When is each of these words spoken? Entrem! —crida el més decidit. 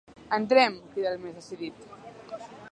Entrem! 0.37 0.79
—crida 0.95 1.11
el 1.17 1.21
més 1.27 1.37
decidit. 1.41 1.87